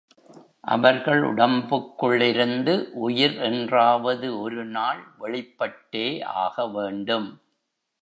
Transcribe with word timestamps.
அவர்கள் 0.67 1.21
உடம்புக்குள்ளிருந்து 1.21 2.73
உயிர் 3.01 3.37
என்றாவது 3.41 4.39
ஒரு 4.39 4.65
நாள் 4.69 5.01
வெளிப்பட்டே 5.19 6.07
ஆக 6.41 6.67
வேண்டும். 6.67 7.29